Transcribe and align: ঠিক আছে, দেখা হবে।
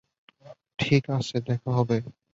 ঠিক 0.79 1.03
আছে, 1.09 1.37
দেখা 1.41 1.69
হবে। 1.71 1.97